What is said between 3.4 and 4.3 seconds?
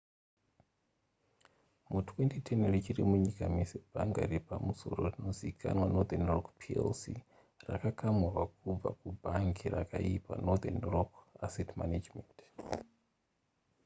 mese bhanga